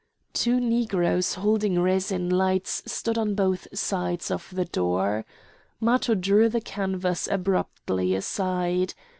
Two 0.33 0.59
Negroes 0.59 1.35
holding 1.35 1.79
resin 1.79 2.27
lights 2.27 2.81
stood 2.91 3.19
on 3.19 3.35
both 3.35 3.67
sides 3.77 4.31
of 4.31 4.49
the 4.51 4.65
door. 4.65 5.25
Matho 5.79 6.15
drew 6.15 6.49
the 6.49 6.59
canvas 6.59 7.27
abruptly 7.27 8.15
aside. 8.15 8.95